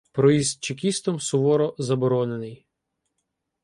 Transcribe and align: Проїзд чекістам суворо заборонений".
Проїзд 0.11 0.63
чекістам 0.63 1.19
суворо 1.19 1.75
заборонений". 1.77 2.65